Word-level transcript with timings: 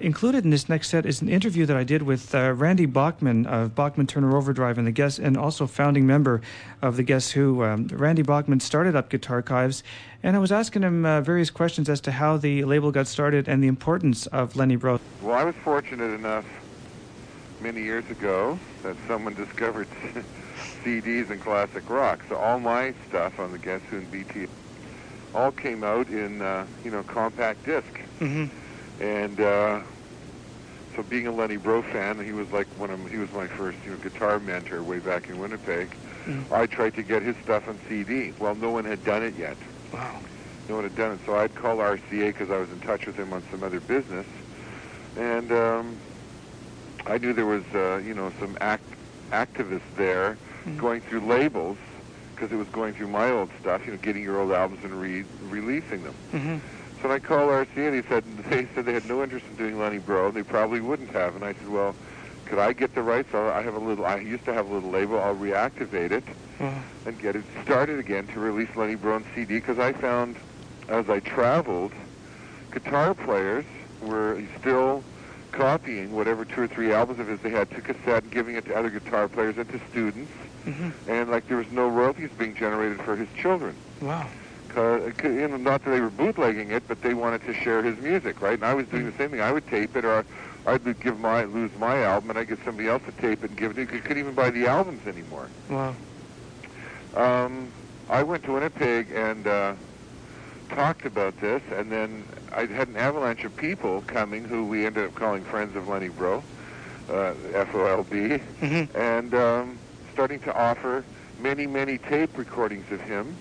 Included 0.00 0.44
in 0.44 0.50
this 0.50 0.68
next 0.68 0.90
set 0.90 1.06
is 1.06 1.22
an 1.22 1.28
interview 1.30 1.64
that 1.64 1.76
I 1.76 1.82
did 1.82 2.02
with 2.02 2.34
uh, 2.34 2.52
Randy 2.52 2.84
Bachman 2.84 3.46
of 3.46 3.74
Bachman 3.74 4.06
Turner 4.06 4.36
Overdrive 4.36 4.76
and 4.76 4.86
the 4.86 4.92
guest, 4.92 5.18
and 5.18 5.38
also 5.38 5.66
founding 5.66 6.06
member 6.06 6.42
of 6.82 6.98
the 6.98 7.02
Guess 7.02 7.30
Who. 7.30 7.64
Um, 7.64 7.86
Randy 7.86 8.20
Bachman 8.20 8.60
started 8.60 8.94
up 8.94 9.08
Guitar 9.08 9.36
Archives, 9.36 9.82
and 10.22 10.36
I 10.36 10.38
was 10.38 10.52
asking 10.52 10.82
him 10.82 11.06
uh, 11.06 11.22
various 11.22 11.48
questions 11.48 11.88
as 11.88 12.02
to 12.02 12.12
how 12.12 12.36
the 12.36 12.64
label 12.64 12.92
got 12.92 13.06
started 13.06 13.48
and 13.48 13.62
the 13.62 13.68
importance 13.68 14.26
of 14.26 14.54
Lenny 14.54 14.76
Breau. 14.76 15.00
Well, 15.22 15.34
I 15.34 15.44
was 15.44 15.54
fortunate 15.56 16.12
enough 16.12 16.44
many 17.62 17.82
years 17.82 18.08
ago 18.10 18.58
that 18.82 18.96
someone 19.08 19.32
discovered 19.32 19.88
CDs 20.84 21.30
and 21.30 21.40
classic 21.40 21.88
rock. 21.88 22.20
So 22.28 22.36
all 22.36 22.60
my 22.60 22.92
stuff 23.08 23.38
on 23.40 23.50
the 23.50 23.58
Guess 23.58 23.80
Who 23.88 23.98
and 23.98 24.10
BT 24.10 24.46
all 25.34 25.52
came 25.52 25.82
out 25.82 26.08
in 26.08 26.42
uh, 26.42 26.66
you 26.84 26.90
know 26.90 27.02
compact 27.02 27.64
disc. 27.64 27.88
Mm-hmm. 28.20 28.65
And 29.00 29.40
uh, 29.40 29.80
so 30.94 31.02
being 31.02 31.26
a 31.26 31.32
Lenny 31.32 31.58
Breau 31.58 31.82
fan, 31.92 32.24
he 32.24 32.32
was 32.32 32.50
like 32.52 32.66
one 32.78 32.90
of 32.90 33.10
he 33.10 33.18
was 33.18 33.30
my 33.32 33.46
first 33.46 33.78
you 33.84 33.92
know 33.92 33.98
guitar 33.98 34.38
mentor 34.40 34.82
way 34.82 34.98
back 34.98 35.28
in 35.28 35.38
Winnipeg. 35.38 35.94
Mm. 36.24 36.50
I 36.50 36.66
tried 36.66 36.94
to 36.94 37.02
get 37.02 37.22
his 37.22 37.36
stuff 37.44 37.68
on 37.68 37.78
CD. 37.88 38.32
Well, 38.38 38.54
no 38.54 38.70
one 38.70 38.84
had 38.84 39.04
done 39.04 39.22
it 39.22 39.36
yet. 39.36 39.56
Wow. 39.92 40.20
No 40.68 40.76
one 40.76 40.84
had 40.84 40.96
done 40.96 41.12
it. 41.12 41.20
So 41.26 41.36
I'd 41.36 41.54
call 41.54 41.76
RCA 41.76 42.28
because 42.28 42.50
I 42.50 42.58
was 42.58 42.70
in 42.70 42.80
touch 42.80 43.06
with 43.06 43.14
him 43.16 43.32
on 43.32 43.44
some 43.50 43.62
other 43.62 43.78
business, 43.80 44.26
and 45.16 45.52
um, 45.52 45.98
I 47.06 47.18
knew 47.18 47.32
there 47.32 47.46
was 47.46 47.64
uh, 47.74 47.98
you 48.04 48.14
know 48.14 48.32
some 48.40 48.56
act 48.60 48.84
activists 49.32 49.80
there 49.96 50.38
Mm. 50.66 50.78
going 50.78 51.00
through 51.00 51.20
labels 51.20 51.78
because 52.34 52.50
it 52.50 52.56
was 52.56 52.66
going 52.70 52.92
through 52.92 53.06
my 53.06 53.30
old 53.30 53.50
stuff, 53.60 53.86
you 53.86 53.92
know, 53.92 53.98
getting 53.98 54.20
your 54.24 54.40
old 54.40 54.50
albums 54.50 54.82
and 54.82 55.00
re- 55.00 55.24
releasing 55.42 56.02
them. 56.02 56.14
Mm-hmm. 56.32 56.56
So 57.06 57.12
I 57.12 57.20
called 57.20 57.50
RCA 57.50 57.86
and 57.86 57.94
he 57.94 58.02
said 58.08 58.24
they 58.50 58.66
said 58.74 58.84
they 58.84 58.92
had 58.92 59.06
no 59.06 59.22
interest 59.22 59.46
in 59.48 59.54
doing 59.54 59.78
Lenny 59.78 60.00
Breau. 60.00 60.34
They 60.34 60.42
probably 60.42 60.80
wouldn't 60.80 61.10
have. 61.10 61.36
And 61.36 61.44
I 61.44 61.52
said, 61.52 61.68
well, 61.68 61.94
could 62.46 62.58
I 62.58 62.72
get 62.72 62.96
the 62.96 63.02
rights? 63.02 63.32
I'll, 63.32 63.62
have 63.62 63.76
a 63.76 63.78
little. 63.78 64.04
I 64.04 64.16
used 64.16 64.44
to 64.46 64.52
have 64.52 64.68
a 64.68 64.74
little 64.74 64.90
label. 64.90 65.20
I'll 65.20 65.36
reactivate 65.36 66.10
it 66.10 66.24
Wow. 66.58 66.82
and 67.04 67.16
get 67.20 67.36
it 67.36 67.44
started 67.62 68.00
again 68.00 68.26
to 68.28 68.40
release 68.40 68.74
Lenny 68.74 68.96
Breau 68.96 69.14
on 69.14 69.24
CD 69.36 69.54
because 69.60 69.78
I 69.78 69.92
found 69.92 70.34
as 70.88 71.08
I 71.08 71.20
traveled, 71.20 71.92
guitar 72.72 73.14
players 73.14 73.64
were 74.02 74.42
still 74.58 75.04
copying 75.52 76.10
whatever 76.12 76.44
two 76.44 76.62
or 76.62 76.66
three 76.66 76.92
albums 76.92 77.20
of 77.20 77.28
his 77.28 77.38
they 77.38 77.50
had 77.50 77.70
to 77.70 77.80
cassette 77.82 78.24
and 78.24 78.32
giving 78.32 78.56
it 78.56 78.64
to 78.64 78.74
other 78.74 78.90
guitar 78.90 79.28
players 79.28 79.58
and 79.58 79.68
to 79.70 79.80
students. 79.90 80.32
Mm-hmm. 80.64 81.08
And 81.08 81.30
like 81.30 81.46
there 81.46 81.58
was 81.58 81.70
no 81.70 81.88
royalties 81.88 82.30
being 82.36 82.56
generated 82.56 83.00
for 83.02 83.14
his 83.14 83.28
children. 83.40 83.76
Wow. 84.00 84.26
Uh, 84.76 85.10
you 85.24 85.48
know, 85.48 85.56
not 85.56 85.82
that 85.84 85.90
they 85.90 86.00
were 86.00 86.10
bootlegging 86.10 86.70
it, 86.70 86.82
but 86.86 87.00
they 87.00 87.14
wanted 87.14 87.42
to 87.46 87.54
share 87.54 87.82
his 87.82 87.96
music, 87.98 88.42
right? 88.42 88.54
And 88.54 88.64
I 88.64 88.74
was 88.74 88.86
doing 88.88 89.06
the 89.06 89.16
same 89.16 89.30
thing. 89.30 89.40
I 89.40 89.50
would 89.50 89.66
tape 89.68 89.96
it, 89.96 90.04
or 90.04 90.24
I'd 90.66 91.00
give 91.00 91.18
my 91.18 91.44
lose 91.44 91.70
my 91.78 92.02
album, 92.02 92.30
and 92.30 92.38
I'd 92.38 92.48
get 92.48 92.58
somebody 92.64 92.88
else 92.88 93.02
to 93.06 93.12
tape 93.12 93.42
it 93.42 93.50
and 93.50 93.58
give 93.58 93.70
it. 93.78 93.78
You 93.78 93.86
couldn't 94.00 94.18
even 94.18 94.34
buy 94.34 94.50
the 94.50 94.66
albums 94.66 95.06
anymore. 95.06 95.48
Wow. 95.70 95.94
Um, 97.14 97.68
I 98.10 98.22
went 98.22 98.44
to 98.44 98.52
Winnipeg 98.52 99.10
and 99.12 99.46
uh, 99.46 99.74
talked 100.68 101.06
about 101.06 101.40
this, 101.40 101.62
and 101.72 101.90
then 101.90 102.24
I 102.52 102.66
had 102.66 102.88
an 102.88 102.96
avalanche 102.96 103.44
of 103.44 103.56
people 103.56 104.02
coming 104.06 104.44
who 104.44 104.66
we 104.66 104.84
ended 104.84 105.06
up 105.06 105.14
calling 105.14 105.42
Friends 105.44 105.74
of 105.74 105.88
Lenny 105.88 106.10
Breau, 106.10 106.42
uh, 107.08 107.32
FOLB, 107.64 108.42
Mm-hmm. 108.60 108.96
and 108.98 109.34
um, 109.34 109.78
starting 110.12 110.40
to 110.40 110.54
offer 110.54 111.02
many, 111.40 111.66
many 111.66 111.96
tape 111.96 112.36
recordings 112.36 112.84
of 112.92 113.00
him. 113.00 113.34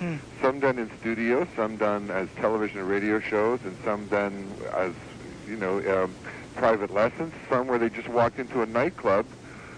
Hmm. 0.00 0.16
Some 0.40 0.60
done 0.60 0.78
in 0.78 0.90
studio, 0.98 1.46
some 1.54 1.76
done 1.76 2.10
as 2.10 2.26
television 2.36 2.80
and 2.80 2.88
radio 2.88 3.20
shows, 3.20 3.60
and 3.64 3.76
some 3.84 4.06
done 4.06 4.50
as, 4.72 4.94
you 5.46 5.56
know, 5.56 6.04
um, 6.04 6.14
private 6.54 6.90
lessons. 6.90 7.34
Some 7.50 7.66
where 7.66 7.78
they 7.78 7.90
just 7.90 8.08
walked 8.08 8.38
into 8.38 8.62
a 8.62 8.66
nightclub 8.66 9.26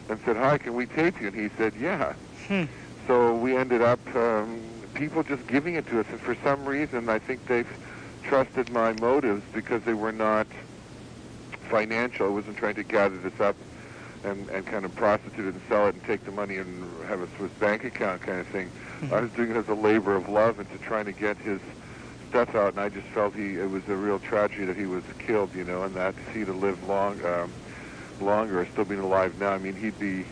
and 0.09 0.21
said, 0.25 0.37
"Hi, 0.37 0.59
can 0.59 0.75
we 0.75 0.87
tape 0.87 1.21
you?" 1.21 1.27
And 1.27 1.37
he 1.37 1.49
said, 1.59 1.75
"Yeah." 1.75 2.13
Hmm. 2.47 2.65
So 3.09 3.35
we 3.35 3.57
ended 3.57 3.83
up 3.83 3.99
um, 4.15 4.63
people 4.95 5.25
just 5.25 5.45
giving 5.49 5.75
it 5.75 5.89
to 5.89 5.99
us, 5.99 6.07
and 6.09 6.21
for 6.21 6.37
some 6.45 6.65
reason, 6.67 7.09
I 7.09 7.19
think 7.19 7.45
they've 7.49 7.67
trusted 8.23 8.71
my 8.71 8.93
motives 8.93 9.43
because 9.53 9.83
they 9.83 9.95
were 9.95 10.13
not 10.13 10.47
financial. 11.69 12.27
I 12.27 12.31
wasn't 12.31 12.59
trying 12.59 12.77
to 12.77 12.85
gather 12.85 13.19
this 13.19 13.41
up 13.41 13.57
and, 14.23 14.49
and 14.51 14.65
kind 14.65 14.85
of 14.85 14.95
prostitute 14.95 15.47
it 15.47 15.55
and 15.55 15.63
sell 15.69 15.89
it 15.89 15.95
and 15.95 16.05
take 16.05 16.25
the 16.25 16.31
money 16.31 16.59
and 16.59 17.05
have 17.07 17.21
a 17.21 17.29
Swiss 17.37 17.51
bank 17.59 17.83
account 17.83 18.23
kind 18.23 18.39
of 18.39 18.47
thing. 18.47 18.71
I 19.11 19.21
was 19.21 19.31
doing 19.33 19.51
it 19.51 19.57
as 19.57 19.69
a 19.69 19.75
labor 19.75 20.15
of 20.15 20.29
love 20.29 20.59
and 20.59 20.71
to 20.71 20.79
trying 20.79 21.07
to 21.07 21.13
get 21.13 21.37
his 21.39 21.61
stuff 22.29 22.55
out, 22.55 22.73
and 22.73 22.81
I 22.81 22.89
just 22.89 23.07
felt 23.09 23.35
he 23.35 23.57
it 23.57 23.71
was 23.71 23.83
a 23.89 23.97
real 23.97 24.19
tragedy 24.19 24.65
that 24.65 24.77
he 24.77 24.87
was 24.87 25.03
killed, 25.19 25.55
you 25.55 25.65
know, 25.65 25.83
and 25.83 25.95
that 25.95 26.15
he 26.33 26.45
to 26.45 26.53
live 26.53 26.83
long, 26.85 27.25
um, 27.27 27.53
longer, 28.21 28.67
still 28.73 28.85
being 28.85 29.01
alive 29.01 29.39
now. 29.39 29.51
I 29.51 29.59
mean, 29.59 29.75
he'd 29.75 29.99
be 29.99 30.25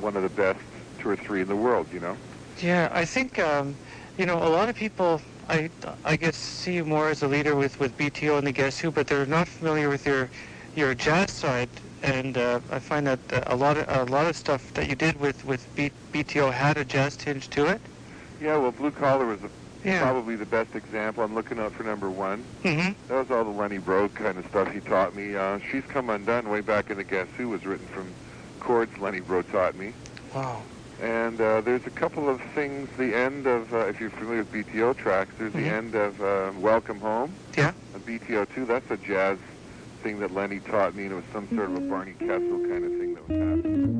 one 0.00 0.16
of 0.16 0.22
the 0.22 0.28
best 0.28 0.60
two 0.98 1.10
or 1.10 1.16
three 1.16 1.40
in 1.40 1.48
the 1.48 1.56
world, 1.56 1.86
you 1.92 2.00
know. 2.00 2.16
Yeah, 2.60 2.88
I 2.92 3.04
think 3.04 3.38
um, 3.38 3.76
you 4.16 4.26
know 4.26 4.36
a 4.36 4.50
lot 4.50 4.68
of 4.68 4.74
people. 4.76 5.22
I 5.48 5.70
I 6.04 6.16
guess 6.16 6.36
see 6.36 6.74
you 6.74 6.84
more 6.84 7.08
as 7.08 7.22
a 7.22 7.28
leader 7.28 7.56
with 7.56 7.78
with 7.80 7.96
BTO 7.96 8.36
and 8.36 8.46
the 8.46 8.52
Guess 8.52 8.80
Who, 8.80 8.90
but 8.90 9.06
they're 9.06 9.26
not 9.26 9.48
familiar 9.48 9.88
with 9.88 10.04
your 10.06 10.28
your 10.74 10.94
jazz 10.94 11.30
side. 11.30 11.70
And 12.02 12.36
uh, 12.36 12.60
I 12.70 12.78
find 12.78 13.06
that 13.06 13.20
a 13.46 13.56
lot 13.56 13.78
of 13.78 13.88
a 13.88 14.10
lot 14.10 14.26
of 14.26 14.36
stuff 14.36 14.74
that 14.74 14.88
you 14.88 14.94
did 14.94 15.18
with 15.18 15.44
with 15.46 15.66
B, 15.74 15.90
BTO 16.12 16.52
had 16.52 16.76
a 16.76 16.84
jazz 16.84 17.16
tinge 17.16 17.48
to 17.50 17.66
it. 17.66 17.80
Yeah, 18.40 18.56
well, 18.56 18.72
Blue 18.72 18.90
Collar 18.90 19.26
was 19.26 19.40
the, 19.40 19.50
Yeah. 19.84 20.00
probably 20.02 20.36
the 20.36 20.46
best 20.46 20.74
example. 20.74 21.24
I'm 21.24 21.34
looking 21.34 21.58
out 21.58 21.72
for 21.72 21.82
number 21.84 22.08
one. 22.10 22.44
Mm-hmm. 22.64 22.92
That 23.08 23.28
was 23.28 23.30
all 23.30 23.44
the 23.44 23.50
Lenny 23.58 23.78
Breau 23.78 24.12
kind 24.14 24.38
of 24.38 24.46
stuff 24.46 24.70
he 24.72 24.80
taught 24.80 25.14
me. 25.16 25.34
Uh, 25.36 25.58
She's 25.70 25.84
Come 25.88 26.10
Undone, 26.10 26.48
way 26.48 26.60
back 26.60 26.90
in 26.90 26.96
the 26.96 27.04
Guess 27.04 27.28
Who, 27.36 27.48
was 27.48 27.64
written 27.66 27.86
from 27.88 28.06
chords 28.60 28.96
Lenny 28.98 29.20
Breau 29.20 29.48
taught 29.50 29.76
me. 29.76 29.92
Wow. 30.34 30.62
And 31.00 31.40
uh, 31.40 31.60
there's 31.60 31.86
a 31.86 31.90
couple 31.90 32.28
of 32.28 32.40
things, 32.56 32.88
the 32.96 33.14
end 33.16 33.46
of, 33.46 33.72
uh, 33.72 33.86
if 33.86 34.00
you're 34.00 34.10
familiar 34.10 34.38
with 34.44 34.52
BTO 34.52 34.96
tracks, 34.96 35.32
there's 35.38 35.52
Mhm. 35.52 35.62
the 35.62 35.68
end 35.68 35.94
of 35.94 36.20
uh, 36.20 36.50
Welcome 36.58 36.98
Home. 37.00 37.32
Yeah. 37.56 37.72
On 37.94 38.00
BTO 38.00 38.46
2, 38.54 38.64
that's 38.66 38.90
a 38.90 38.96
jazz 38.96 39.38
thing 40.02 40.18
that 40.20 40.32
Lenny 40.32 40.58
taught 40.60 40.94
me, 40.96 41.04
and 41.04 41.12
it 41.12 41.14
was 41.16 41.24
some 41.32 41.48
sort 41.56 41.70
of 41.70 41.76
a 41.76 41.80
Barney 41.80 42.14
Kessel 42.18 42.38
kind 42.68 42.84
of 42.84 42.90
thing 42.98 43.14
that 43.14 43.28
was 43.28 43.38
happening. 43.38 43.97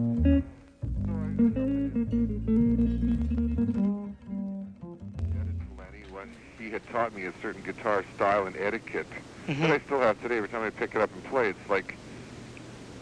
He 6.59 6.71
had 6.71 6.87
taught 6.89 7.15
me 7.15 7.25
a 7.27 7.33
certain 7.41 7.63
guitar 7.63 8.05
style 8.15 8.47
and 8.47 8.57
etiquette 8.57 9.07
that 9.11 9.23
Mm-hmm. 9.55 9.65
I 9.73 9.79
still 9.79 10.01
have 10.01 10.21
today. 10.21 10.37
Every 10.37 10.51
time 10.51 10.63
I 10.63 10.69
pick 10.69 10.95
it 10.95 11.01
up 11.01 11.11
and 11.15 11.25
play, 11.25 11.49
it's 11.49 11.71
like, 11.71 11.95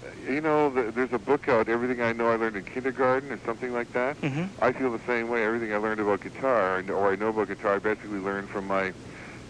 uh, 0.04 0.30
you 0.32 0.40
know, 0.40 0.70
the, 0.70 0.92
there's 0.92 1.12
a 1.12 1.18
book 1.18 1.48
out, 1.48 1.68
Everything 1.68 2.00
I 2.00 2.12
Know 2.12 2.28
I 2.28 2.36
Learned 2.36 2.54
in 2.54 2.62
Kindergarten 2.64 3.32
or 3.32 3.40
something 3.44 3.72
like 3.72 3.92
that. 3.94 4.20
Mm-hmm. 4.20 4.44
I 4.62 4.70
feel 4.70 4.92
the 4.92 5.00
same 5.08 5.28
way. 5.28 5.44
Everything 5.44 5.72
I 5.74 5.78
learned 5.78 5.98
about 5.98 6.20
guitar, 6.20 6.84
or 6.88 7.10
I 7.10 7.16
know 7.16 7.30
about 7.30 7.48
guitar, 7.48 7.74
I 7.74 7.78
basically 7.80 8.20
learned 8.20 8.48
from 8.48 8.68
my 8.68 8.92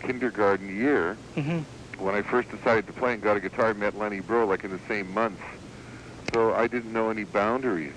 kindergarten 0.01 0.75
year. 0.75 1.19
Mm-hmm. 1.37 2.03
When 2.03 2.15
I 2.15 2.23
first 2.23 2.51
decided 2.51 2.87
to 2.87 2.95
play 2.95 3.13
and 3.13 3.23
got 3.23 3.37
a 3.37 3.41
guitar, 3.41 3.67
I 3.69 3.73
met 3.75 3.99
Lenny 3.99 4.23
Breau 4.23 4.49
like 4.49 4.65
in 4.65 4.71
the 4.71 4.81
same 4.89 5.13
month. 5.13 5.41
So 6.33 6.55
I 6.55 6.67
didn't 6.67 6.95
know 6.95 7.11
any 7.11 7.25
boundaries. 7.25 7.93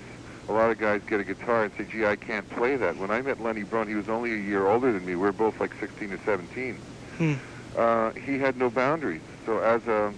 A 0.50 0.52
lot 0.52 0.70
of 0.72 0.78
guys 0.78 1.00
get 1.06 1.20
a 1.20 1.24
guitar 1.24 1.62
and 1.62 1.72
say, 1.78 1.84
gee, 1.84 2.04
I 2.04 2.16
can't 2.16 2.48
play 2.50 2.74
that. 2.74 2.96
When 2.96 3.12
I 3.12 3.22
met 3.22 3.40
Lenny 3.40 3.62
Breau, 3.62 3.86
he 3.86 3.94
was 3.94 4.08
only 4.08 4.32
a 4.32 4.36
year 4.36 4.66
older 4.66 4.90
than 4.90 5.06
me. 5.06 5.14
We 5.14 5.22
were 5.22 5.30
both 5.32 5.60
like 5.60 5.72
16 5.78 6.12
or 6.12 6.18
17 6.24 6.74
Hmm. 7.18 7.34
uh, 7.78 8.10
he 8.12 8.36
had 8.40 8.56
no 8.56 8.68
boundaries. 8.68 9.20
So 9.46 9.58
as 9.60 9.86
a 9.86 10.12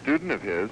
student 0.00 0.30
of 0.32 0.40
his, 0.40 0.70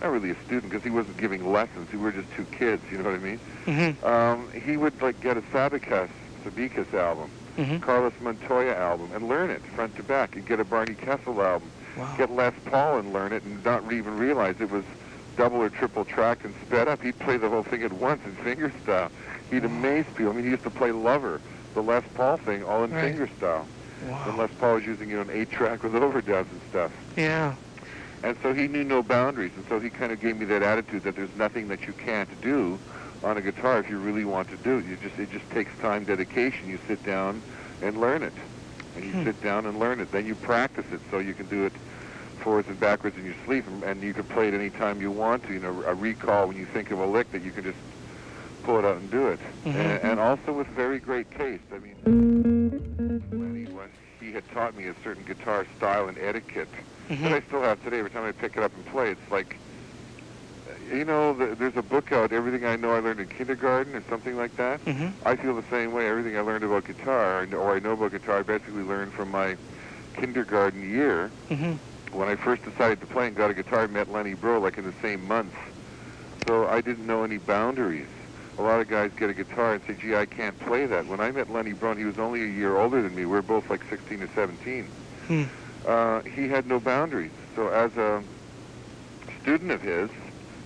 not 0.00 0.12
really 0.12 0.30
a 0.30 0.36
student 0.44 0.70
because 0.70 0.84
he 0.84 0.90
wasn't 0.90 1.16
giving 1.16 1.50
lessons. 1.50 1.90
We 1.92 1.98
were 1.98 2.12
just 2.12 2.30
two 2.36 2.44
kids, 2.44 2.80
you 2.92 2.98
know 2.98 3.04
what 3.10 3.14
I 3.14 3.18
mean? 3.18 3.40
Mm-hmm. 3.66 4.06
Um, 4.06 4.48
he 4.52 4.76
would 4.76 5.02
like 5.02 5.20
get 5.20 5.36
a 5.36 5.40
Sabicas, 5.42 6.10
Sabicas 6.44 6.94
album, 6.94 7.28
Mm-hmm. 7.56 7.78
Carlos 7.78 8.12
Montoya 8.22 8.74
album, 8.76 9.10
and 9.12 9.28
learn 9.28 9.50
it 9.50 9.60
front 9.74 9.96
to 9.96 10.04
back. 10.04 10.36
And 10.36 10.46
get 10.46 10.60
a 10.60 10.64
Barney 10.64 10.94
Kessel 10.94 11.42
album, 11.42 11.68
Wow. 11.96 12.14
get 12.16 12.30
Les 12.30 12.54
Paul 12.66 12.98
and 13.00 13.12
learn 13.12 13.32
it, 13.32 13.42
and 13.42 13.62
not 13.64 13.92
even 13.92 14.16
realize 14.16 14.54
it 14.60 14.70
was 14.70 14.84
double 15.40 15.62
or 15.62 15.70
triple 15.70 16.04
tracked 16.04 16.44
and 16.44 16.54
sped 16.66 16.86
up. 16.86 17.00
He'd 17.02 17.18
play 17.18 17.38
the 17.38 17.48
whole 17.48 17.62
thing 17.62 17.82
at 17.82 17.92
once 17.94 18.20
in 18.26 18.32
finger 18.44 18.70
style. 18.82 19.10
He'd 19.50 19.64
amaze 19.64 20.04
people. 20.14 20.32
I 20.32 20.34
mean, 20.36 20.44
he 20.44 20.50
used 20.50 20.64
to 20.64 20.70
play 20.70 20.92
Lover, 20.92 21.40
the 21.72 21.82
Les 21.82 22.02
Paul 22.14 22.36
thing, 22.36 22.62
all 22.62 22.84
in 22.84 22.90
Right. 22.92 23.00
finger 23.08 23.26
style. 23.38 23.66
And 24.26 24.36
Les 24.36 24.50
Paul 24.58 24.74
was 24.74 24.84
using 24.86 25.08
you 25.08 25.16
know, 25.16 25.22
an 25.22 25.30
eight-track 25.32 25.82
with 25.82 25.94
overdubs 25.94 26.50
and 26.52 26.60
stuff. 26.68 26.92
Yeah. 27.16 27.54
And 28.22 28.36
so 28.42 28.52
he 28.52 28.68
knew 28.68 28.84
no 28.84 29.02
boundaries, 29.02 29.52
and 29.56 29.64
so 29.66 29.80
he 29.80 29.88
kind 29.88 30.12
of 30.12 30.20
gave 30.20 30.36
me 30.38 30.44
that 30.44 30.62
attitude 30.62 31.04
that 31.04 31.16
there's 31.16 31.34
nothing 31.36 31.68
that 31.68 31.86
you 31.86 31.94
can't 31.94 32.28
do 32.42 32.78
on 33.24 33.38
a 33.38 33.40
guitar 33.40 33.78
if 33.78 33.88
you 33.88 33.98
really 33.98 34.26
want 34.26 34.50
to 34.50 34.56
do 34.58 34.76
it. 34.78 34.84
You 34.84 34.96
just 35.02 35.18
it 35.18 35.30
just 35.32 35.48
takes 35.52 35.70
time, 35.78 36.04
dedication. 36.04 36.68
You 36.68 36.78
sit 36.86 37.02
down 37.02 37.40
and 37.80 37.98
learn 37.98 38.22
it, 38.22 38.34
and 38.94 39.04
you 39.06 39.12
Hmm. 39.12 39.24
sit 39.24 39.42
down 39.42 39.64
and 39.64 39.78
learn 39.78 40.00
it. 40.00 40.12
Then 40.12 40.26
you 40.26 40.34
practice 40.34 40.84
it 40.92 41.00
so 41.10 41.18
you 41.18 41.32
can 41.32 41.46
do 41.46 41.64
it 41.64 41.72
forwards 42.42 42.68
and 42.68 42.78
backwards 42.80 43.16
in 43.16 43.24
your 43.24 43.34
sleep, 43.44 43.66
and, 43.66 43.82
and 43.84 44.02
you 44.02 44.12
can 44.14 44.24
play 44.26 44.48
it 44.48 44.54
any 44.54 44.70
time 44.70 45.00
you 45.00 45.10
want 45.10 45.44
to. 45.44 45.52
You 45.52 45.60
know, 45.60 45.82
a 45.86 45.94
recall 45.94 46.48
when 46.48 46.56
you 46.56 46.66
think 46.72 46.90
of 46.90 46.98
a 46.98 47.06
lick 47.06 47.30
that 47.32 47.42
you 47.42 47.52
can 47.52 47.64
just 47.64 47.78
pull 48.62 48.78
it 48.78 48.84
out 48.84 48.96
and 48.96 49.10
do 49.10 49.26
it. 49.28 49.40
Mhm. 49.64 49.74
And, 49.74 50.02
and 50.02 50.20
also 50.20 50.52
with 50.52 50.66
very 50.68 50.98
great 50.98 51.30
taste. 51.30 51.64
I 51.72 51.78
mean, 51.78 51.96
Lenny 53.32 53.66
uh, 53.66 53.86
he 54.20 54.32
had 54.32 54.46
taught 54.48 54.76
me 54.76 54.86
a 54.86 54.94
certain 55.02 55.24
guitar 55.24 55.66
style 55.76 56.08
and 56.08 56.18
etiquette 56.18 56.74
Mhm. 57.08 57.22
that 57.24 57.32
I 57.32 57.40
still 57.46 57.62
have 57.62 57.82
today. 57.82 57.98
Every 57.98 58.10
time 58.10 58.24
I 58.24 58.32
pick 58.32 58.56
it 58.56 58.62
up 58.62 58.74
and 58.74 58.84
play, 58.84 59.10
it's 59.10 59.30
like, 59.30 59.58
uh, 60.68 60.94
you 60.94 61.04
know, 61.04 61.32
the, 61.32 61.56
there's 61.58 61.76
a 61.76 61.82
book 61.82 62.12
out, 62.12 62.32
Everything 62.32 62.66
I 62.66 62.76
Know 62.76 62.90
I 62.90 63.00
Learned 63.00 63.20
in 63.20 63.28
Kindergarten 63.28 63.94
or 63.96 64.04
something 64.10 64.36
like 64.36 64.56
that. 64.56 64.84
Mhm. 64.84 65.14
I 65.24 65.36
feel 65.36 65.54
the 65.56 65.64
same 65.70 65.92
way. 65.92 66.06
Everything 66.08 66.36
I 66.36 66.40
learned 66.42 66.64
about 66.64 66.84
guitar, 66.84 67.46
or 67.54 67.74
I 67.74 67.78
know 67.78 67.92
about 67.92 68.12
guitar, 68.12 68.38
I 68.40 68.42
basically 68.42 68.82
learned 68.82 69.14
from 69.14 69.30
my 69.30 69.56
kindergarten 70.14 70.82
year. 70.88 71.32
Mhm. 71.50 71.80
When 72.12 72.28
I 72.28 72.36
first 72.36 72.62
decided 72.64 73.00
to 73.00 73.06
play 73.06 73.26
and 73.28 73.36
got 73.36 73.50
a 73.50 73.54
guitar, 73.54 73.80
I 73.82 73.86
met 73.86 74.10
Lenny 74.10 74.34
Breau 74.34 74.60
like 74.60 74.78
in 74.78 74.84
the 74.84 74.94
same 75.00 75.26
month. 75.26 75.54
So 76.46 76.66
I 76.66 76.80
didn't 76.80 77.06
know 77.06 77.22
any 77.22 77.38
boundaries. 77.38 78.08
A 78.58 78.62
lot 78.62 78.80
of 78.80 78.88
guys 78.88 79.10
get 79.16 79.30
a 79.30 79.34
guitar 79.34 79.74
and 79.74 79.82
say, 79.86 79.94
gee, 79.94 80.16
I 80.16 80.26
can't 80.26 80.58
play 80.60 80.86
that. 80.86 81.06
When 81.06 81.20
I 81.20 81.30
met 81.30 81.50
Lenny 81.50 81.72
Breau, 81.72 81.96
he 81.96 82.04
was 82.04 82.18
only 82.18 82.42
a 82.42 82.46
year 82.46 82.76
older 82.76 83.00
than 83.00 83.14
me. 83.14 83.22
We 83.24 83.32
were 83.32 83.42
both 83.42 83.70
like 83.70 83.82
16 83.88 84.22
or 84.22 84.28
17. 84.34 84.84
Hmm. 85.28 85.42
Uh, 85.86 86.22
he 86.22 86.48
had 86.48 86.66
no 86.66 86.80
boundaries. 86.80 87.30
So 87.56 87.68
as 87.68 87.96
a 87.96 88.22
student 89.42 89.70
of 89.70 89.80
his, 89.80 90.10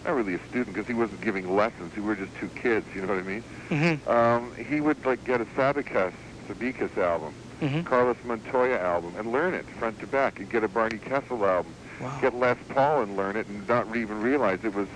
not 0.05 0.15
really 0.15 0.35
a 0.35 0.41
student 0.49 0.75
because 0.75 0.87
he 0.87 0.95
wasn't 0.95 1.21
giving 1.21 1.55
lessons. 1.55 1.95
We 1.95 2.03
were 2.03 2.17
just 2.17 2.35
two 2.37 2.49
kids, 2.49 2.87
you 2.95 3.03
know 3.03 3.09
what 3.09 3.19
I 3.19 3.23
mean? 3.23 3.45
Mhm. 3.71 4.09
Um, 4.09 4.55
he 4.57 4.81
would 4.81 5.05
like 5.07 5.25
get 5.25 5.41
a 5.41 5.45
Sabicas, 5.47 6.13
Sabicas 6.49 6.97
album, 6.99 7.33
Mhm. 7.61 7.85
Carlos 7.85 8.17
Montoya 8.25 8.79
album, 8.79 9.15
and 9.19 9.33
learn 9.33 9.55
it 9.55 9.65
front 9.79 9.99
to 10.01 10.07
back, 10.07 10.39
and 10.39 10.49
get 10.51 10.65
a 10.65 10.69
Barney 10.69 10.99
Kessel 10.99 11.45
album, 11.47 11.73
Wow. 12.01 12.19
get 12.21 12.35
Les 12.35 12.57
Paul 12.69 13.03
and 13.03 13.17
learn 13.17 13.37
it, 13.37 13.47
and 13.49 13.67
not 13.69 13.95
even 13.97 14.21
realize 14.21 14.59
it 14.65 14.75
was 14.75 14.89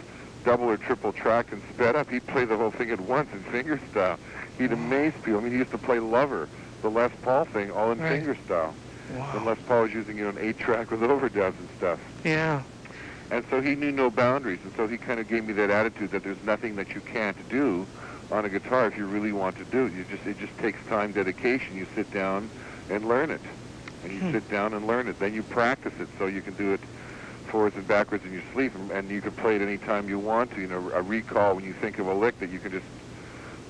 double 0.45 0.69
or 0.71 0.77
triple 0.77 1.13
tracked 1.13 1.53
and 1.53 1.63
sped 1.75 1.95
up. 1.97 2.11
He'd 2.11 2.27
play 2.27 2.45
the 2.45 2.57
whole 2.57 2.71
thing 2.71 2.91
at 2.91 3.01
once 3.01 3.29
in 3.33 3.41
finger 3.41 3.79
style. 3.91 4.19
He'd 4.59 4.73
amaze 4.73 5.13
people. 5.23 5.41
I 5.41 5.43
mean, 5.45 5.53
he 5.53 5.59
used 5.59 5.71
to 5.73 5.79
play 5.79 6.01
Lover, 6.01 6.49
the 6.83 6.91
Les 6.91 7.11
Paul 7.23 7.45
thing, 7.45 7.71
all 7.71 7.93
in 7.93 7.99
Right. 8.01 8.09
finger 8.11 8.37
style. 8.47 8.75
And 9.35 9.45
Les 9.47 9.57
Paul 9.67 9.83
was 9.83 9.95
using 9.95 10.19
you 10.19 10.25
know, 10.25 10.31
an 10.31 10.39
eight-track 10.41 10.91
with 10.91 11.01
overdubs 11.03 11.59
and 11.59 11.69
stuff. 11.79 11.99
Yeah. 12.25 12.63
And 13.31 13.45
so 13.51 13.61
he 13.61 13.75
knew 13.75 13.93
no 13.93 14.11
boundaries, 14.11 14.59
and 14.65 14.73
so 14.75 14.87
he 14.89 14.97
kind 14.97 15.21
of 15.21 15.29
gave 15.29 15.47
me 15.47 15.53
that 15.55 15.71
attitude 15.71 16.11
that 16.13 16.25
there's 16.25 16.43
nothing 16.45 16.77
that 16.77 16.95
you 16.95 17.01
can't 17.03 17.37
do 17.51 17.87
on 18.31 18.45
a 18.45 18.49
guitar 18.49 18.87
if 18.87 18.97
you 18.97 19.07
really 19.07 19.33
want 19.33 19.57
to 19.57 19.65
do 19.65 19.87
it. 19.87 19.93
You 19.95 20.05
just 20.05 20.27
it 20.27 20.39
just 20.39 20.57
takes 20.59 20.79
time, 20.89 21.13
dedication. 21.13 21.77
You 21.77 21.87
sit 21.95 22.11
down 22.13 22.51
and 22.91 23.07
learn 23.09 23.31
it, 23.31 23.43
and 24.03 24.13
you 24.13 24.21
Hmm. 24.21 24.33
sit 24.33 24.49
down 24.51 24.75
and 24.75 24.87
learn 24.87 25.09
it. 25.09 25.19
Then 25.19 25.35
you 25.35 25.43
practice 25.43 25.93
it 25.99 26.09
so 26.19 26.27
you 26.27 26.43
can 26.43 26.55
do 26.55 26.73
it 26.73 26.81
forwards 27.51 27.77
and 27.77 27.87
backwards 27.89 28.25
in 28.25 28.33
your 28.33 28.43
sleep, 28.53 28.75
and, 28.75 28.91
and 28.91 29.11
you 29.11 29.21
can 29.23 29.33
play 29.33 29.57
it 29.57 29.63
any 29.63 29.79
time 29.79 30.09
you 30.09 30.19
want 30.19 30.51
to. 30.53 30.61
You 30.61 30.67
know, 30.69 30.91
a 30.95 31.03
recall 31.03 31.55
when 31.55 31.65
you 31.65 31.75
think 31.81 31.99
of 31.99 32.07
a 32.07 32.15
lick 32.15 32.39
that 32.41 32.51
you 32.51 32.59
can 32.59 32.73
just 32.73 32.85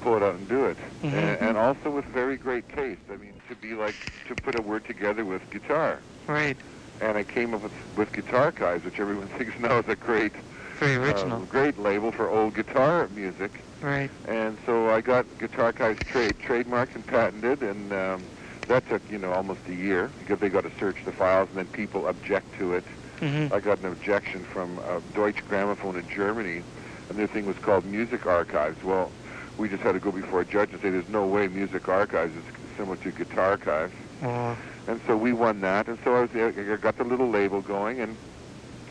pull 0.01 0.17
it 0.17 0.23
out 0.23 0.35
and 0.35 0.49
do 0.49 0.65
it. 0.65 0.79
Mhm. 1.03 1.13
And, 1.13 1.41
and 1.41 1.59
also 1.59 1.91
with 1.91 2.05
very 2.07 2.37
great 2.37 2.69
taste. 2.69 3.01
I 3.13 3.17
mean, 3.17 3.35
to 3.49 3.55
be 3.57 3.75
like 3.75 3.95
to 4.29 4.35
put 4.35 4.57
a 4.57 4.61
word 4.61 4.85
together 4.87 5.25
with 5.25 5.43
guitar. 5.51 6.01
Right. 6.27 6.57
And 7.01 7.17
I 7.17 7.23
came 7.23 7.55
up 7.55 7.63
with, 7.63 7.73
with 7.97 8.13
Guitar 8.13 8.51
guys, 8.51 8.83
which 8.85 8.99
everyone 8.99 9.29
thinks 9.39 9.57
now 9.61 9.79
is 9.79 9.85
a 9.89 9.95
great, 9.95 10.33
Very 10.79 10.97
uh, 10.97 11.01
original. 11.01 11.41
great 11.47 11.79
label 11.79 12.13
for 12.13 12.29
old 12.29 12.55
guitar 12.55 13.09
music. 13.15 13.51
Right. 13.81 14.11
And 14.27 14.59
so 14.67 14.91
I 14.91 15.01
got 15.01 15.27
Guitar 15.39 15.67
Archives 15.67 16.01
trade 16.11 16.37
trademarked 16.39 16.95
and 16.95 17.07
patented, 17.07 17.63
and 17.63 17.93
um, 17.93 18.23
that 18.67 18.89
took 18.89 19.03
you 19.11 19.19
know 19.19 19.33
almost 19.33 19.61
a 19.69 19.75
year 19.75 20.11
because 20.21 20.39
they 20.41 20.49
got 20.49 20.65
to 20.65 20.73
search 20.79 20.97
the 21.05 21.13
files, 21.13 21.49
and 21.51 21.59
then 21.59 21.67
people 21.67 22.07
object 22.09 22.47
to 22.59 22.75
it. 22.75 22.85
Mhm. 23.21 23.53
I 23.53 23.61
got 23.61 23.79
an 23.81 23.87
objection 23.87 24.45
from 24.45 24.79
uh, 24.79 25.01
Deutsche 25.15 25.45
Grammophon 25.49 25.97
in 25.99 26.09
Germany, 26.09 26.63
and 27.09 27.19
their 27.19 27.27
thing 27.27 27.47
was 27.47 27.57
called 27.59 27.85
Music 27.85 28.27
Archives. 28.27 28.83
Well, 28.85 29.11
we 29.59 29.69
just 29.69 29.83
had 29.83 29.93
to 29.93 30.01
go 30.01 30.13
before 30.13 30.41
a 30.43 30.45
judge 30.45 30.71
and 30.73 30.81
say 30.81 30.91
there's 30.91 31.09
no 31.09 31.27
way 31.27 31.49
Music 31.49 31.89
Archives 31.89 32.37
is 32.37 32.43
similar 32.77 32.97
to 32.97 33.11
Guitar 33.11 33.51
Archives. 33.51 33.93
Wow. 34.23 34.57
And 34.87 35.01
so 35.07 35.17
we 35.17 35.33
won 35.33 35.61
that, 35.61 35.87
and 35.89 35.99
so 36.05 36.15
I 36.15 36.21
was 36.23 36.31
I 36.35 36.77
got 36.77 36.97
the 36.97 37.05
little 37.05 37.29
label 37.29 37.61
going, 37.61 38.01
and 38.01 38.17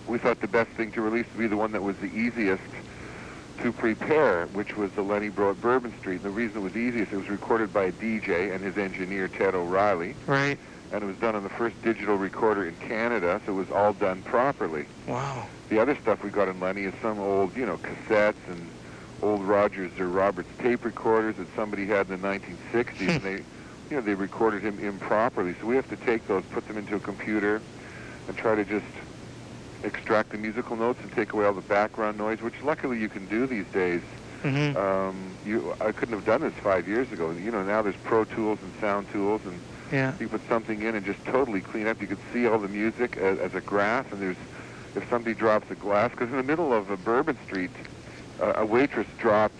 we 0.08 0.18
thought 0.18 0.40
the 0.42 0.48
best 0.48 0.70
thing 0.72 0.92
to 0.94 1.02
release 1.02 1.26
would 1.34 1.40
be 1.40 1.48
the 1.48 1.58
one 1.58 1.72
that 1.74 1.82
was 1.84 1.96
the 1.98 2.08
easiest 2.08 2.64
to 3.62 3.72
prepare, 3.72 4.46
which 4.48 4.78
was 4.78 4.92
the 4.92 5.02
Lenny 5.02 5.30
Breau 5.30 5.60
Bourbon 5.60 5.94
Street. 6.00 6.16
And 6.18 6.24
the 6.26 6.30
reason 6.30 6.58
it 6.58 6.64
was 6.64 6.78
easiest, 6.78 7.12
it 7.12 7.18
was 7.18 7.30
recorded 7.30 7.74
by 7.74 7.86
a 7.86 7.92
DJ 7.92 8.54
and 8.54 8.64
his 8.64 8.78
engineer 8.78 9.28
Ted 9.28 9.56
O'Reilly, 9.56 10.16
Right. 10.28 10.58
and 10.92 11.04
it 11.04 11.06
was 11.08 11.16
done 11.18 11.36
on 11.36 11.44
the 11.44 11.50
first 11.50 11.80
digital 11.82 12.18
recorder 12.18 12.66
in 12.68 12.76
Canada, 12.76 13.42
so 13.46 13.52
it 13.54 13.56
was 13.56 13.72
all 13.72 13.94
done 13.94 14.22
properly. 14.22 14.86
Wow. 15.08 15.48
The 15.70 15.80
other 15.80 15.96
stuff 15.96 16.24
we 16.24 16.30
got 16.30 16.48
in 16.48 16.60
Lenny 16.60 16.84
is 16.84 16.94
some 17.02 17.20
old, 17.20 17.56
you 17.58 17.66
know, 17.66 17.78
cassettes 17.78 18.36
and 18.48 18.70
old 19.24 19.42
Rogers 19.44 19.92
or 20.00 20.08
Roberts 20.08 20.50
tape 20.60 20.86
recorders 20.86 21.36
that 21.38 21.48
somebody 21.56 21.88
had 21.88 22.10
in 22.10 22.22
the 22.22 22.28
1960s, 22.28 23.00
and 23.10 23.22
they, 23.24 23.34
you 23.90 23.96
know, 23.98 24.02
they 24.02 24.14
recorded 24.14 24.62
him 24.62 24.78
improperly. 24.80 25.56
So 25.60 25.66
we 25.66 25.76
have 25.76 25.90
to 25.90 25.96
take 25.98 26.28
those, 26.28 26.44
put 26.52 26.68
them 26.68 26.78
into 26.78 26.96
a 26.96 27.00
computer, 27.00 27.60
and 28.28 28.38
try 28.38 28.54
to 28.54 28.64
just 28.64 28.86
extract 29.84 30.32
the 30.32 30.38
musical 30.38 30.76
notes 30.76 31.00
and 31.02 31.12
take 31.12 31.34
away 31.34 31.46
all 31.46 31.54
the 31.54 31.62
background 31.62 32.18
noise, 32.18 32.42
which 32.42 32.56
luckily 32.64 33.00
you 33.00 33.10
can 33.10 33.26
do 33.28 33.46
these 33.48 33.66
days. 33.68 34.02
Mhm. 34.44 34.76
Um, 34.76 35.16
you, 35.46 35.74
I 35.82 35.92
couldn't 35.92 36.14
have 36.16 36.26
done 36.26 36.42
this 36.42 36.54
five 36.64 36.88
years 36.88 37.12
ago. 37.12 37.32
You 37.32 37.52
know, 37.52 37.64
now 37.64 37.82
there's 37.82 37.96
Pro 38.04 38.24
Tools 38.24 38.60
and 38.62 38.72
Sound 38.80 39.12
Tools, 39.12 39.42
and 39.46 39.60
Yeah. 39.92 40.14
you 40.20 40.28
put 40.28 40.42
something 40.48 40.82
in 40.82 40.96
and 40.96 41.06
just 41.06 41.24
totally 41.26 41.62
clean 41.62 41.88
up. 41.88 42.02
You 42.02 42.08
could 42.08 42.20
see 42.34 42.48
all 42.48 42.60
the 42.60 42.68
music 42.68 43.18
as, 43.18 43.40
as 43.40 43.56
a 43.56 43.62
graph, 43.62 44.12
and 44.12 44.22
there's 44.22 44.38
if 44.96 45.08
somebody 45.10 45.36
drops 45.36 45.70
a 45.70 45.76
glass, 45.76 46.12
because 46.12 46.30
in 46.30 46.38
the 46.38 46.44
middle 46.44 46.74
of 46.74 46.90
a 46.90 46.98
Bourbon 46.98 47.38
Street, 47.46 47.70
uh, 48.42 48.54
a 48.56 48.66
waitress 48.66 49.08
dropped 49.20 49.60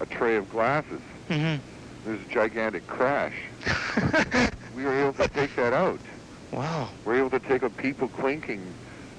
a 0.00 0.06
tray 0.06 0.36
of 0.36 0.50
glasses. 0.50 1.00
Mhm. 1.30 1.58
There's 2.04 2.20
a 2.20 2.32
gigantic 2.32 2.86
crash. 2.86 3.34
We 4.76 4.84
were 4.84 4.94
able 5.00 5.12
to 5.14 5.28
take 5.28 5.54
that 5.56 5.72
out. 5.72 6.00
wow. 6.50 6.88
We're 7.04 7.14
able 7.18 7.30
to 7.30 7.38
take 7.38 7.62
out 7.62 7.76
people 7.76 8.08
clinking 8.08 8.60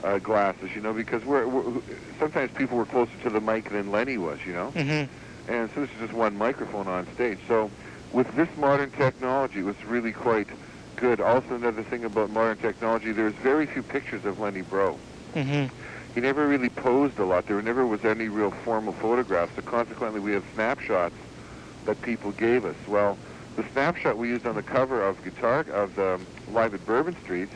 uh, 0.06 0.20
glasses, 0.20 0.70
you 0.76 0.82
know, 0.82 0.94
because 0.94 1.26
we're, 1.26 1.48
we're 1.48 1.82
sometimes 2.20 2.52
people 2.52 2.78
were 2.78 2.86
closer 2.86 3.12
to 3.24 3.30
the 3.30 3.42
mic 3.42 3.70
than 3.70 3.92
Lenny 3.92 4.18
was, 4.18 4.40
you 4.46 4.54
know. 4.54 4.72
Mhm. 4.76 5.10
And 5.48 5.70
so 5.74 5.82
this 5.82 5.90
is 5.92 5.98
just 6.00 6.14
one 6.14 6.38
microphone 6.38 6.88
on 6.88 7.08
stage. 7.16 7.40
So 7.48 7.72
with 8.14 8.34
this 8.36 8.50
modern 8.58 8.92
technology, 8.92 9.60
it 9.60 9.66
was 9.66 9.84
really 9.86 10.12
quite 10.12 10.48
good. 10.96 11.20
Also, 11.20 11.56
another 11.56 11.84
thing 11.84 12.06
about 12.06 12.30
modern 12.30 12.58
technology, 12.58 13.12
there's 13.12 13.34
very 13.36 13.66
few 13.66 13.84
pictures 13.84 14.24
of 14.26 14.40
Lenny 14.40 14.62
Breau. 14.62 14.98
Mhm. 15.34 15.70
He 16.14 16.22
never 16.22 16.48
really 16.48 16.70
posed 16.70 17.20
a 17.20 17.26
lot. 17.26 17.48
There 17.48 17.62
never 17.62 17.86
was 17.86 18.06
any 18.06 18.30
real 18.30 18.52
formal 18.52 18.94
photographs. 18.94 19.56
So 19.56 19.62
consequently, 19.64 20.20
we 20.22 20.32
have 20.34 20.44
snapshots 20.54 21.16
that 21.86 22.02
people 22.02 22.32
gave 22.32 22.64
us. 22.64 22.76
Well, 22.88 23.18
the 23.58 23.66
snapshot 23.74 24.18
we 24.18 24.30
used 24.30 24.46
on 24.46 24.56
the 24.56 24.64
cover 24.64 25.02
of 25.02 25.22
Guitar 25.24 25.66
of 25.74 25.96
the 25.96 26.20
Live 26.52 26.74
at 26.74 26.86
Bourbon 26.86 27.16
Street 27.24 27.50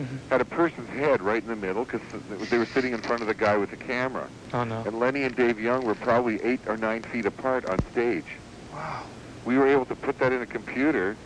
Mhm. 0.00 0.20
had 0.30 0.40
a 0.40 0.44
person's 0.46 0.88
head 0.88 1.20
right 1.20 1.42
in 1.42 1.48
the 1.48 1.56
middle 1.56 1.84
because 1.84 2.00
they 2.48 2.56
were 2.58 2.66
sitting 2.74 2.92
in 2.94 3.00
front 3.02 3.20
of 3.22 3.28
the 3.28 3.34
guy 3.34 3.56
with 3.58 3.70
the 3.70 3.76
camera. 3.76 4.28
Oh 4.54 4.64
no. 4.64 4.82
And 4.86 4.98
Lenny 4.98 5.24
and 5.24 5.36
Dave 5.36 5.60
Young 5.60 5.84
were 5.84 5.94
probably 5.94 6.40
eight 6.42 6.60
or 6.66 6.76
nine 6.76 7.02
feet 7.02 7.26
apart 7.26 7.66
on 7.66 7.82
stage. 7.92 8.24
Wow. 8.72 9.02
We 9.44 9.58
were 9.58 9.66
able 9.66 9.84
to 9.86 9.94
put 9.94 10.18
that 10.18 10.32
in 10.32 10.40
a 10.40 10.46
computer, 10.46 11.16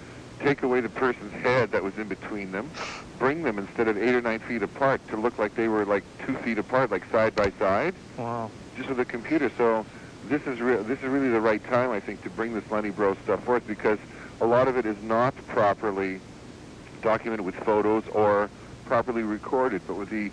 take 0.41 0.63
away 0.63 0.81
the 0.81 0.89
person's 0.89 1.33
head 1.35 1.71
that 1.71 1.83
was 1.85 1.97
in 1.97 2.09
between 2.09 2.51
them, 2.51 2.71
bring 3.19 3.43
them 3.45 3.59
instead 3.59 3.87
of 3.87 3.97
eight 3.97 4.15
or 4.15 4.21
nine 4.21 4.41
feet 4.41 4.63
apart 4.63 5.07
to 5.09 5.17
look 5.17 5.39
like 5.39 5.55
they 5.55 5.69
were 5.69 5.85
like 5.85 6.03
two 6.27 6.35
feet 6.39 6.59
apart, 6.59 6.91
like 6.91 7.09
side 7.13 7.35
by 7.37 7.51
side, 7.59 7.95
Wow. 8.19 8.51
just 8.77 8.89
with 8.89 8.99
a 8.99 9.05
computer. 9.05 9.51
So 9.57 9.87
this 10.29 10.43
is 10.47 10.61
re- 10.61 10.83
this 10.83 10.99
is 10.99 11.05
really 11.05 11.29
the 11.31 11.41
right 11.41 11.63
time, 11.65 11.91
I 11.93 12.01
think, 12.01 12.23
to 12.25 12.31
bring 12.31 12.55
this 12.55 12.69
Lenny 12.71 12.91
Breau 12.91 13.17
stuff 13.23 13.45
forth 13.45 13.65
because 13.69 13.99
a 14.41 14.47
lot 14.47 14.67
of 14.67 14.77
it 14.77 14.85
is 14.85 15.01
not 15.03 15.35
properly 15.49 16.19
documented 17.03 17.45
with 17.47 17.55
photos 17.57 18.03
or 18.09 18.51
properly 18.85 19.23
recorded, 19.23 19.83
but 19.87 19.95
with 19.95 20.11
the 20.11 20.31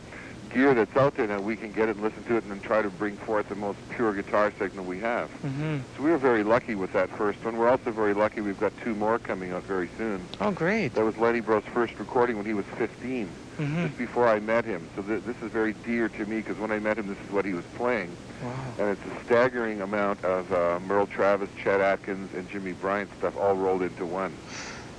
gear 0.53 0.73
that's 0.73 0.95
out 0.97 1.15
there 1.15 1.27
now, 1.27 1.39
we 1.39 1.55
can 1.55 1.71
get 1.71 1.87
it 1.87 1.95
and 1.95 2.01
listen 2.03 2.23
to 2.25 2.35
it 2.35 2.43
and 2.43 2.51
then 2.51 2.59
try 2.59 2.81
to 2.81 2.89
bring 2.89 3.15
forth 3.17 3.47
the 3.47 3.55
most 3.55 3.79
pure 3.95 4.13
guitar 4.13 4.51
signal 4.59 4.83
we 4.83 4.99
have. 4.99 5.29
Mhm. 5.43 5.81
So 5.95 6.03
we 6.03 6.11
were 6.11 6.17
very 6.17 6.43
lucky 6.43 6.75
with 6.75 6.91
that 6.93 7.09
first 7.17 7.43
one. 7.45 7.57
We're 7.57 7.69
also 7.69 7.91
very 7.91 8.13
lucky 8.13 8.41
we've 8.41 8.59
got 8.59 8.73
two 8.83 8.93
more 8.93 9.17
coming 9.17 9.53
out 9.53 9.63
very 9.63 9.89
soon. 9.97 10.27
Oh 10.41 10.51
great. 10.51 10.93
That 10.95 11.05
was 11.05 11.15
Lenny 11.17 11.39
Breau's 11.39 11.63
first 11.73 11.97
recording 11.99 12.35
when 12.35 12.45
he 12.45 12.53
was 12.53 12.65
15, 12.77 13.29
Mhm. 13.59 13.85
just 13.85 13.97
before 13.97 14.27
I 14.27 14.39
met 14.39 14.65
him. 14.65 14.89
So 14.95 15.01
th- 15.03 15.23
this 15.23 15.37
is 15.41 15.51
very 15.51 15.73
dear 15.85 16.09
to 16.09 16.25
me 16.25 16.37
because 16.37 16.57
when 16.57 16.71
I 16.71 16.79
met 16.79 16.97
him, 16.97 17.07
this 17.07 17.17
is 17.25 17.31
what 17.31 17.45
he 17.45 17.53
was 17.53 17.65
playing. 17.77 18.09
Wow. 18.43 18.51
And 18.79 18.89
it's 18.89 19.01
a 19.05 19.23
staggering 19.23 19.81
amount 19.81 20.25
of 20.25 20.51
uh, 20.51 20.79
Merle 20.85 21.07
Travis, 21.07 21.49
Chet 21.63 21.79
Atkins, 21.79 22.33
and 22.35 22.49
Jimmy 22.49 22.73
Bryant 22.73 23.09
stuff 23.19 23.37
all 23.37 23.55
rolled 23.55 23.83
into 23.83 24.05
one. 24.05 24.33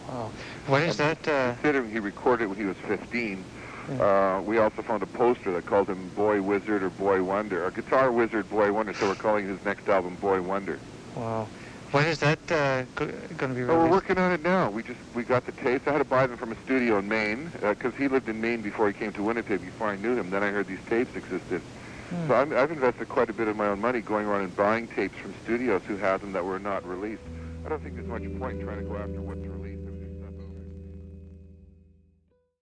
Wow. 0.08 0.30
What 0.66 0.82
is 0.82 0.96
that? 0.98 1.26
Uh, 1.28 1.52
Considering 1.54 1.90
he 1.90 1.98
recorded 2.00 2.48
when 2.48 2.58
he 2.58 2.64
was 2.64 2.76
15, 2.88 3.44
Yeah. 3.90 4.36
uh, 4.38 4.40
we 4.42 4.58
also 4.58 4.82
found 4.82 5.02
a 5.02 5.06
poster 5.06 5.50
that 5.52 5.66
called 5.66 5.88
him 5.88 6.08
Boy 6.14 6.40
Wizard 6.40 6.82
or 6.82 6.90
Boy 6.90 7.22
Wonder, 7.22 7.64
or 7.64 7.70
Guitar 7.70 8.12
Wizard 8.12 8.48
Boy 8.48 8.72
Wonder, 8.72 8.94
so 8.94 9.08
we're 9.08 9.14
calling 9.16 9.46
his 9.46 9.62
next 9.64 9.88
album 9.88 10.16
Boy 10.20 10.40
Wonder. 10.40 10.78
wow. 11.16 11.46
When 11.90 12.06
is 12.06 12.20
that 12.20 12.38
uh, 12.50 12.84
going 12.96 13.10
to 13.38 13.48
be 13.48 13.60
released? 13.60 13.70
Oh, 13.70 13.84
we're 13.84 13.90
working 13.90 14.16
on 14.16 14.32
it 14.32 14.42
now. 14.42 14.70
We 14.70 14.82
just 14.82 14.98
we 15.14 15.24
got 15.24 15.44
the 15.44 15.52
tapes. 15.52 15.86
I 15.86 15.92
had 15.92 15.98
to 15.98 16.04
buy 16.06 16.26
them 16.26 16.38
from 16.38 16.50
a 16.50 16.56
studio 16.64 16.98
in 17.00 17.06
Maine 17.06 17.52
because 17.60 17.94
he 17.96 18.08
lived 18.08 18.30
in 18.30 18.40
Maine 18.40 18.62
before 18.62 18.86
he 18.86 18.94
came 18.94 19.12
to 19.12 19.22
Winnipeg. 19.22 19.60
Before 19.60 19.88
I 19.88 19.96
knew 19.96 20.16
him, 20.16 20.30
then 20.30 20.42
I 20.42 20.48
heard 20.48 20.68
these 20.68 20.78
tapes 20.88 21.14
existed. 21.14 21.60
Hmm. 22.08 22.28
So 22.28 22.34
I'm, 22.34 22.56
I've 22.56 22.70
invested 22.70 23.10
quite 23.10 23.28
a 23.28 23.34
bit 23.34 23.46
of 23.46 23.56
my 23.56 23.66
own 23.66 23.82
money 23.82 24.00
going 24.00 24.24
around 24.24 24.40
and 24.40 24.56
buying 24.56 24.88
tapes 24.88 25.18
from 25.18 25.34
studios 25.44 25.82
who 25.86 25.98
have 25.98 26.22
them 26.22 26.32
that 26.32 26.42
were 26.46 26.58
not 26.58 26.82
released. 26.88 27.20
I 27.66 27.68
don't 27.68 27.82
think 27.82 27.96
there's 27.96 28.06
much 28.06 28.22
point 28.38 28.58
in 28.60 28.64
trying 28.64 28.78
to 28.78 28.84
go 28.86 28.96
after 28.96 29.20
what's 29.20 29.44